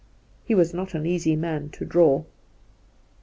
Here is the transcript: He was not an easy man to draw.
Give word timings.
He 0.43 0.55
was 0.55 0.73
not 0.73 0.95
an 0.95 1.05
easy 1.05 1.35
man 1.35 1.69
to 1.73 1.85
draw. 1.85 2.23